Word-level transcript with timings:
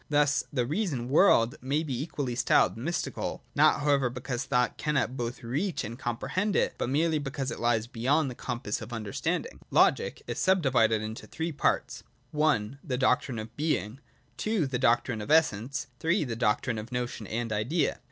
Thus 0.09 0.43
the 0.51 0.65
reason 0.65 1.09
world 1.09 1.57
may 1.61 1.83
be 1.83 2.01
equally 2.01 2.33
styled 2.33 2.75
mystical,— 2.75 3.43
not 3.55 3.81
however 3.81 4.09
because 4.09 4.47
tliought 4.47 4.75
cannot 4.75 5.15
both 5.15 5.43
reach 5.43 5.83
and 5.83 5.99
comprehend 5.99 6.55
it, 6.55 6.73
but 6.79 6.89
merely 6.89 7.19
because 7.19 7.51
it 7.51 7.59
lies 7.59 7.85
beyond 7.85 8.27
the 8.27 8.33
compass 8.33 8.81
of 8.81 8.91
understanding. 8.93 9.59
83.J 9.61 9.61
SUBDIVISIONS 9.61 9.61
OF 9.61 9.75
LOGIC. 9.75 10.21
155 10.25 10.25
83.] 10.25 10.25
Logic 10.25 10.25
is 10.27 10.39
subdivided 10.39 11.01
into 11.03 11.27
three 11.27 11.51
parts:— 11.51 12.03
I. 12.35 12.71
The 12.83 12.97
Doctrine 12.97 13.37
of 13.37 13.55
Being: 13.55 13.99
II. 14.43 14.65
The 14.65 14.79
Doctrine 14.79 15.21
of 15.21 15.29
Essence: 15.29 15.87
III. 16.03 16.23
The 16.23 16.35
Doctrine 16.35 16.77
of 16.79 16.91
Notion 16.91 17.27
and 17.27 17.53
Idea. 17.53 17.99